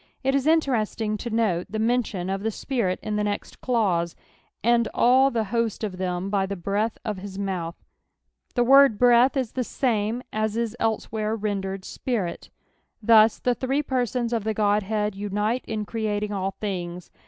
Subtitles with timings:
[0.25, 4.15] Jt is interesting to note the mention of the Spirit in the next dause,"
[4.63, 7.75] and all the hott of them !>>/ the breath qfhU mouth;"
[8.55, 12.49] the word" lireath" is the same as is elsewhere rendered Spirit.
[13.05, 17.11] Tlius the throe persons of the Godhead unite in creating all things.